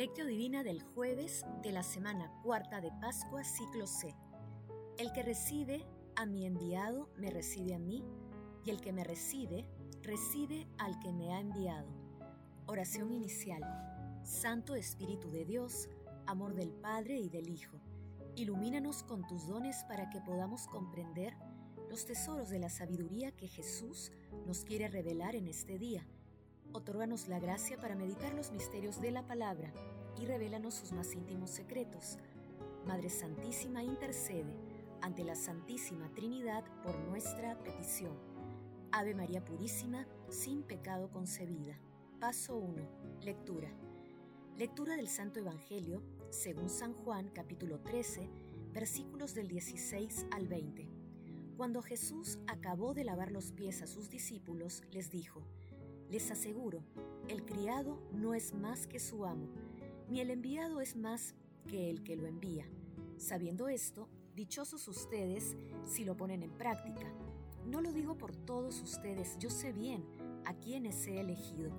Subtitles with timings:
[0.00, 4.16] Lectio Divina del jueves de la semana cuarta de Pascua, ciclo C.
[4.96, 5.84] El que recibe
[6.16, 8.02] a mi enviado me recibe a mí,
[8.64, 9.66] y el que me recibe,
[10.00, 11.92] recibe al que me ha enviado.
[12.64, 13.62] Oración inicial.
[14.24, 15.90] Santo Espíritu de Dios,
[16.24, 17.78] amor del Padre y del Hijo,
[18.36, 21.36] ilumínanos con tus dones para que podamos comprender
[21.90, 24.12] los tesoros de la sabiduría que Jesús
[24.46, 26.06] nos quiere revelar en este día
[26.72, 29.72] Otórganos la gracia para meditar los misterios de la palabra
[30.18, 32.18] y revélanos sus más íntimos secretos.
[32.86, 34.56] Madre Santísima intercede
[35.02, 38.16] ante la Santísima Trinidad por nuestra petición.
[38.92, 41.78] Ave María Purísima, sin pecado concebida.
[42.18, 43.20] Paso 1.
[43.22, 43.70] Lectura.
[44.56, 48.28] Lectura del Santo Evangelio, según San Juan capítulo 13,
[48.72, 50.88] versículos del 16 al 20.
[51.56, 55.42] Cuando Jesús acabó de lavar los pies a sus discípulos, les dijo,
[56.10, 56.82] les aseguro,
[57.28, 59.48] el criado no es más que su amo,
[60.10, 61.34] ni el enviado es más
[61.68, 62.66] que el que lo envía.
[63.16, 67.06] Sabiendo esto, dichosos ustedes si lo ponen en práctica.
[67.64, 70.04] No lo digo por todos ustedes, yo sé bien
[70.44, 71.70] a quienes he elegido,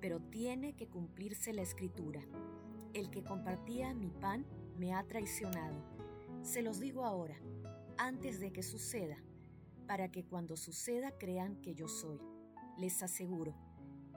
[0.00, 2.20] pero tiene que cumplirse la escritura.
[2.94, 4.44] El que compartía mi pan
[4.76, 5.76] me ha traicionado.
[6.42, 7.36] Se los digo ahora,
[7.96, 9.18] antes de que suceda,
[9.86, 12.18] para que cuando suceda crean que yo soy.
[12.76, 13.54] Les aseguro,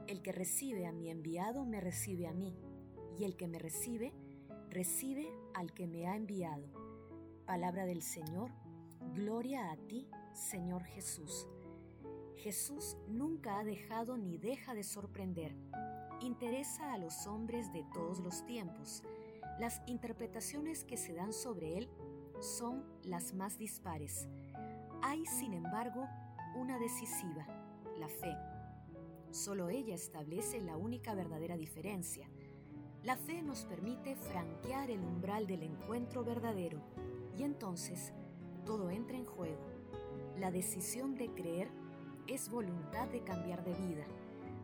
[0.07, 2.55] el que recibe a mi enviado me recibe a mí,
[3.21, 4.11] y el que me recibe,
[4.71, 6.65] recibe al que me ha enviado.
[7.45, 8.49] Palabra del Señor,
[9.13, 11.47] gloria a ti, Señor Jesús.
[12.37, 15.55] Jesús nunca ha dejado ni deja de sorprender.
[16.21, 19.03] Interesa a los hombres de todos los tiempos.
[19.59, 21.89] Las interpretaciones que se dan sobre él
[22.39, 24.27] son las más dispares.
[25.03, 26.07] Hay, sin embargo,
[26.55, 27.45] una decisiva,
[27.99, 28.35] la fe.
[29.29, 32.30] Solo ella establece la única verdadera diferencia.
[33.03, 36.79] La fe nos permite franquear el umbral del encuentro verdadero
[37.35, 38.13] y entonces
[38.63, 39.65] todo entra en juego.
[40.37, 41.69] La decisión de creer
[42.27, 44.05] es voluntad de cambiar de vida,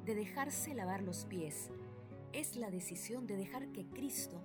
[0.05, 1.71] de dejarse lavar los pies.
[2.31, 4.39] Es la decisión de dejar que Cristo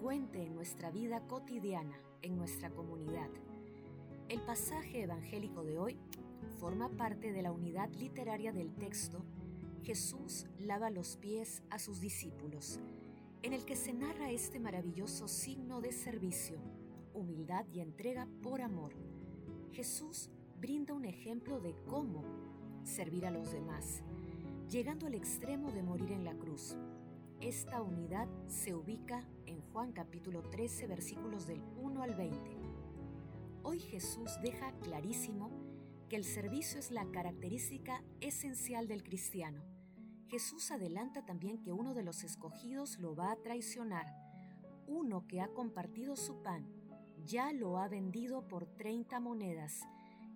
[0.00, 3.30] cuente en nuestra vida cotidiana, en nuestra comunidad.
[4.28, 5.98] El pasaje evangélico de hoy
[6.58, 9.22] forma parte de la unidad literaria del texto
[9.86, 12.80] Jesús lava los pies a sus discípulos,
[13.42, 16.58] en el que se narra este maravilloso signo de servicio,
[17.14, 18.92] humildad y entrega por amor.
[19.72, 20.30] Jesús
[20.60, 22.24] brinda un ejemplo de cómo
[22.84, 24.02] servir a los demás,
[24.68, 26.76] llegando al extremo de morir en la cruz.
[27.40, 32.38] Esta unidad se ubica en Juan capítulo 13 versículos del 1 al 20.
[33.62, 35.50] Hoy Jesús deja clarísimo
[36.08, 39.75] que el servicio es la característica esencial del cristiano.
[40.28, 44.06] Jesús adelanta también que uno de los escogidos lo va a traicionar.
[44.86, 46.66] Uno que ha compartido su pan
[47.24, 49.82] ya lo ha vendido por 30 monedas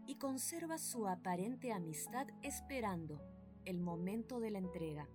[0.07, 3.21] y conserva su aparente amistad esperando
[3.65, 5.09] el momento de la entrega.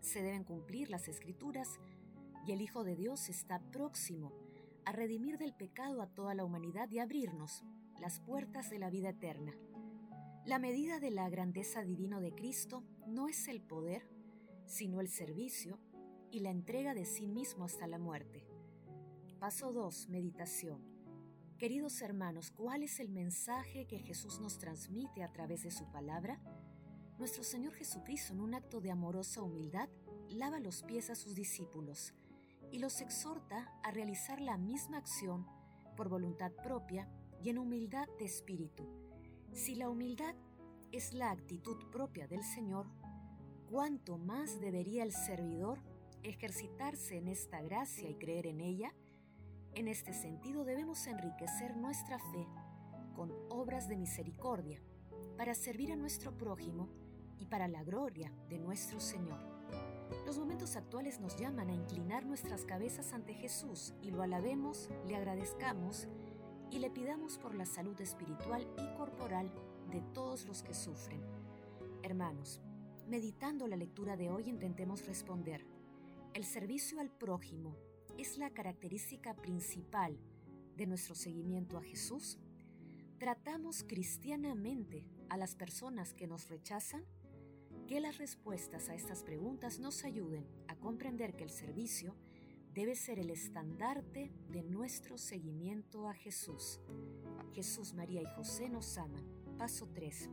[0.00, 1.78] Se deben cumplir las escrituras
[2.46, 4.32] y el Hijo de Dios está próximo
[4.84, 7.62] a redimir del pecado a toda la humanidad y abrirnos
[8.00, 9.54] las puertas de la vida eterna.
[10.46, 14.06] La medida de la grandeza divino de Cristo no es el poder,
[14.66, 15.78] sino el servicio
[16.30, 18.46] y la entrega de sí mismo hasta la muerte.
[19.40, 20.10] Paso 2.
[20.10, 20.84] Meditación.
[21.56, 26.38] Queridos hermanos, ¿cuál es el mensaje que Jesús nos transmite a través de su palabra?
[27.18, 29.88] Nuestro Señor Jesucristo, en un acto de amorosa humildad,
[30.28, 32.12] lava los pies a sus discípulos
[32.70, 35.46] y los exhorta a realizar la misma acción
[35.96, 37.08] por voluntad propia
[37.42, 39.03] y en humildad de espíritu.
[39.54, 40.34] Si la humildad
[40.90, 42.88] es la actitud propia del Señor,
[43.70, 45.78] ¿cuánto más debería el servidor
[46.24, 48.92] ejercitarse en esta gracia y creer en ella?
[49.76, 52.48] En este sentido debemos enriquecer nuestra fe
[53.14, 54.82] con obras de misericordia
[55.36, 56.88] para servir a nuestro prójimo
[57.38, 59.38] y para la gloria de nuestro Señor.
[60.26, 65.14] Los momentos actuales nos llaman a inclinar nuestras cabezas ante Jesús y lo alabemos, le
[65.14, 66.08] agradezcamos
[66.74, 69.48] y le pidamos por la salud espiritual y corporal
[69.92, 71.22] de todos los que sufren.
[72.02, 72.60] Hermanos,
[73.06, 75.64] meditando la lectura de hoy intentemos responder.
[76.34, 77.76] El servicio al prójimo
[78.18, 80.18] es la característica principal
[80.76, 82.40] de nuestro seguimiento a Jesús.
[83.18, 87.04] ¿Tratamos cristianamente a las personas que nos rechazan?
[87.86, 92.16] Que las respuestas a estas preguntas nos ayuden a comprender que el servicio
[92.74, 96.80] debe ser el estandarte de nuestro seguimiento a Jesús.
[97.52, 99.24] Jesús, María y José nos aman.
[99.56, 100.28] Paso 3.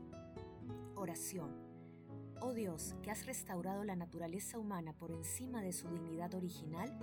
[0.96, 1.56] Oración.
[2.42, 6.98] Oh Dios, que has restaurado la naturaleza humana por encima de su dignidad original,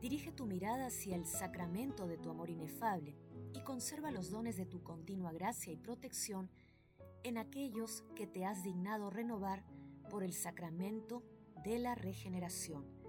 [0.00, 3.14] dirige tu mirada hacia el sacramento de tu amor inefable
[3.52, 6.48] y conserva los dones de tu continua gracia y protección
[7.22, 9.62] en aquellos que te has dignado renovar
[10.08, 11.22] por el sacramento
[11.64, 12.99] de la regeneración.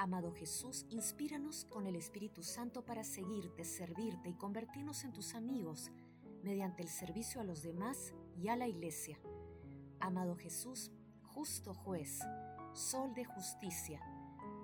[0.00, 5.90] Amado Jesús, inspíranos con el Espíritu Santo para seguirte, servirte y convertirnos en tus amigos
[6.42, 9.20] mediante el servicio a los demás y a la Iglesia.
[9.98, 10.90] Amado Jesús,
[11.34, 12.18] justo juez,
[12.72, 14.00] sol de justicia,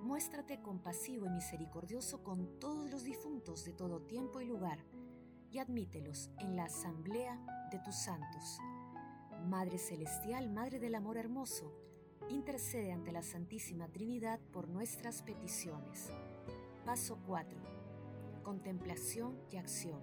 [0.00, 4.78] muéstrate compasivo y misericordioso con todos los difuntos de todo tiempo y lugar,
[5.50, 8.58] y admítelos en la asamblea de tus santos.
[9.44, 11.74] Madre Celestial, Madre del Amor Hermoso,
[12.28, 16.10] intercede ante la Santísima Trinidad por nuestras peticiones.
[16.84, 17.58] Paso 4.
[18.42, 20.00] Contemplación y acción.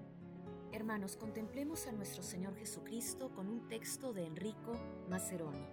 [0.72, 4.74] Hermanos, contemplemos a nuestro Señor Jesucristo con un texto de Enrico
[5.10, 5.66] Maceroni.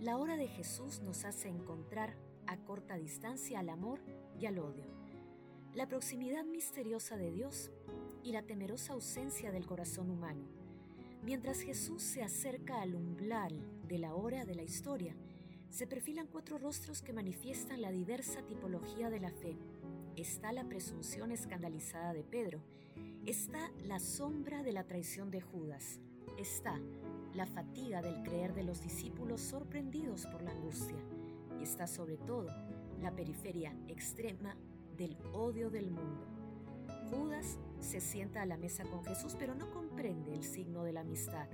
[0.00, 2.16] La hora de Jesús nos hace encontrar
[2.46, 4.00] a corta distancia al amor
[4.38, 4.86] y al odio.
[5.74, 7.70] La proximidad misteriosa de Dios
[8.22, 10.46] y la temerosa ausencia del corazón humano.
[11.22, 15.14] Mientras Jesús se acerca al umbral de la hora de la historia,
[15.70, 19.56] se perfilan cuatro rostros que manifiestan la diversa tipología de la fe.
[20.16, 22.60] Está la presunción escandalizada de Pedro,
[23.26, 26.00] está la sombra de la traición de Judas,
[26.38, 26.80] está
[27.34, 30.98] la fatiga del creer de los discípulos sorprendidos por la angustia,
[31.60, 32.48] y está sobre todo
[33.00, 34.56] la periferia extrema
[34.96, 36.26] del odio del mundo.
[37.10, 41.00] Judas se sienta a la mesa con Jesús, pero no comprende el signo de la
[41.00, 41.48] amistad.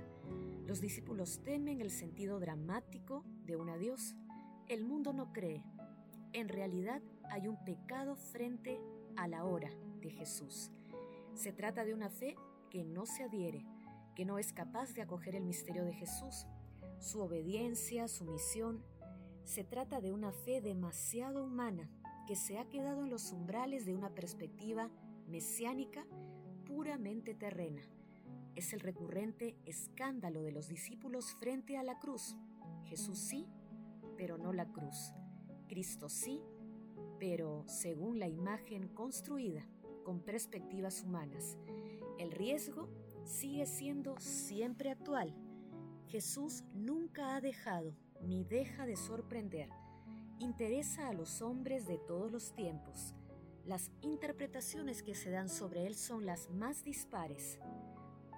[0.65, 4.15] Los discípulos temen el sentido dramático de un adiós.
[4.67, 5.63] El mundo no cree.
[6.33, 8.79] En realidad hay un pecado frente
[9.15, 9.69] a la hora
[10.01, 10.71] de Jesús.
[11.33, 12.35] Se trata de una fe
[12.69, 13.65] que no se adhiere,
[14.15, 16.47] que no es capaz de acoger el misterio de Jesús,
[16.99, 18.83] su obediencia, su misión.
[19.43, 21.89] Se trata de una fe demasiado humana
[22.27, 24.89] que se ha quedado en los umbrales de una perspectiva
[25.27, 26.05] mesiánica
[26.65, 27.81] puramente terrena.
[28.55, 32.35] Es el recurrente escándalo de los discípulos frente a la cruz.
[32.85, 33.47] Jesús sí,
[34.17, 35.13] pero no la cruz.
[35.67, 36.41] Cristo sí,
[37.19, 39.67] pero según la imagen construida
[40.03, 41.57] con perspectivas humanas.
[42.17, 42.89] El riesgo
[43.23, 45.35] sigue siendo siempre actual.
[46.07, 49.69] Jesús nunca ha dejado ni deja de sorprender.
[50.39, 53.15] Interesa a los hombres de todos los tiempos
[53.65, 57.59] las interpretaciones que se dan sobre él son las más dispares.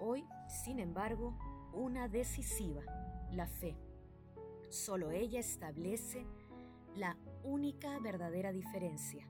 [0.00, 0.24] Hoy,
[0.64, 1.36] sin embargo,
[1.74, 2.82] una decisiva,
[3.30, 3.76] la fe.
[4.70, 6.26] Solo ella establece
[6.94, 9.26] la única verdadera diferencia.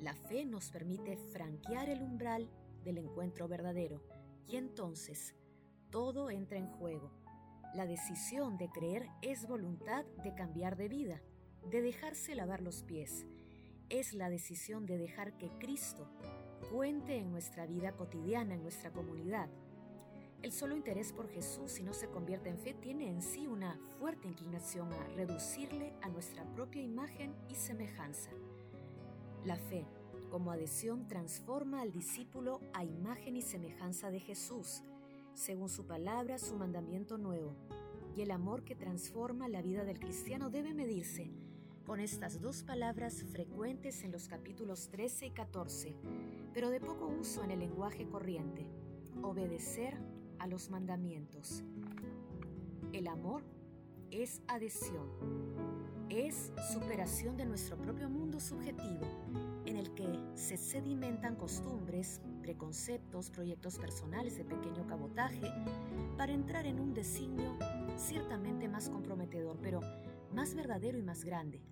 [0.00, 2.48] La fe nos permite franquear el umbral
[2.84, 4.02] del encuentro verdadero
[4.48, 5.34] y entonces
[5.90, 7.12] todo entra en juego.
[7.74, 11.22] La decisión de creer es voluntad de cambiar de vida,
[11.70, 13.26] de dejarse lavar los pies,
[13.90, 16.08] es la decisión de dejar que Cristo
[16.70, 19.50] cuente en nuestra vida cotidiana, en nuestra comunidad.
[20.42, 23.78] El solo interés por Jesús, si no se convierte en fe, tiene en sí una
[23.98, 28.30] fuerte inclinación a reducirle a nuestra propia imagen y semejanza.
[29.44, 29.84] La fe,
[30.30, 34.82] como adhesión, transforma al discípulo a imagen y semejanza de Jesús,
[35.34, 37.54] según su palabra, su mandamiento nuevo.
[38.16, 41.30] Y el amor que transforma la vida del cristiano debe medirse
[41.84, 45.94] con estas dos palabras frecuentes en los capítulos 13 y 14,
[46.54, 48.66] pero de poco uso en el lenguaje corriente,
[49.22, 49.98] obedecer
[50.40, 51.62] a los mandamientos.
[52.92, 53.44] El amor
[54.10, 55.08] es adhesión,
[56.08, 59.06] es superación de nuestro propio mundo subjetivo
[59.66, 65.42] en el que se sedimentan costumbres, preconceptos, proyectos personales de pequeño cabotaje
[66.16, 67.56] para entrar en un designio
[67.96, 69.80] ciertamente más comprometedor, pero
[70.32, 71.62] más verdadero y más grande,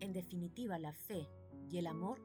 [0.00, 1.28] en definitiva, la fe
[1.68, 2.20] y el amor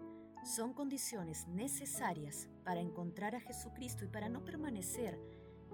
[0.46, 5.18] son condiciones necesarias para encontrar a Jesucristo y para no permanecer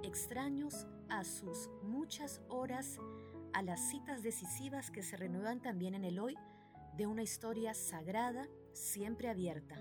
[0.03, 2.99] extraños a sus muchas horas,
[3.53, 6.35] a las citas decisivas que se renuevan también en el hoy
[6.95, 9.75] de una historia sagrada, siempre abierta.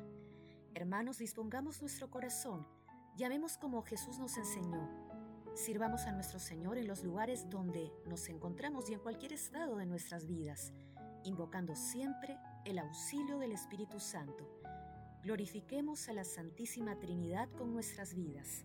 [0.74, 2.66] Hermanos, dispongamos nuestro corazón,
[3.16, 4.88] llamemos como Jesús nos enseñó,
[5.54, 9.86] sirvamos a nuestro Señor en los lugares donde nos encontramos y en cualquier estado de
[9.86, 10.72] nuestras vidas
[11.24, 14.48] invocando siempre el auxilio del Espíritu Santo.
[15.22, 18.64] Glorifiquemos a la Santísima Trinidad con nuestras vidas.